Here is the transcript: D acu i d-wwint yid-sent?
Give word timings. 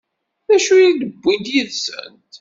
D 0.47 0.49
acu 0.55 0.75
i 0.87 0.89
d-wwint 0.99 1.47
yid-sent? 1.53 2.31